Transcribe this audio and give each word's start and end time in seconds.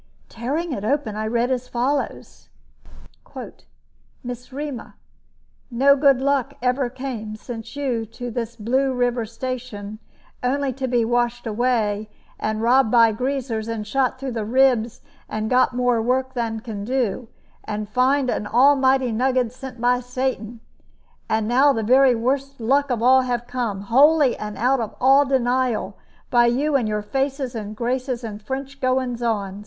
Tearing 0.29 0.73
it 0.73 0.83
open, 0.83 1.15
I 1.15 1.27
read 1.27 1.51
as 1.51 1.67
follows: 1.67 2.49
"MISS 4.23 4.51
'REMA, 4.51 4.95
No 5.69 5.95
good 5.95 6.19
luck 6.21 6.55
ever 6.59 6.89
came, 6.89 7.35
since 7.35 7.75
you, 7.75 8.07
to 8.07 8.31
this 8.31 8.55
Blue 8.55 8.95
River 8.95 9.27
Station, 9.27 9.99
only 10.41 10.73
to 10.73 10.87
be 10.87 11.05
washed 11.05 11.45
away, 11.45 12.09
and 12.39 12.63
robbed 12.63 12.89
by 12.89 13.11
greasers, 13.11 13.67
and 13.67 13.85
shot 13.85 14.17
through 14.17 14.31
the 14.31 14.43
ribs, 14.43 15.01
and 15.29 15.51
got 15.51 15.75
more 15.75 16.01
work 16.01 16.33
than 16.33 16.61
can 16.61 16.83
do, 16.83 17.27
and 17.63 17.87
find 17.87 18.31
an 18.31 18.47
almighty 18.47 19.11
nugget 19.11 19.53
sent 19.53 19.79
by 19.79 19.99
Satan. 19.99 20.61
And 21.29 21.47
now 21.47 21.73
the 21.73 21.83
very 21.83 22.15
worst 22.15 22.59
luck 22.59 22.89
of 22.89 23.03
all 23.03 23.21
have 23.21 23.45
come, 23.45 23.81
wholly 23.81 24.35
and 24.35 24.57
out 24.57 24.79
of 24.79 24.95
all 24.99 25.25
denial, 25.27 25.95
by 26.31 26.47
you 26.47 26.75
and 26.75 26.87
your 26.87 27.03
faces 27.03 27.53
and 27.53 27.75
graces 27.75 28.23
and 28.23 28.41
French 28.41 28.79
goings 28.81 29.21
on. 29.21 29.59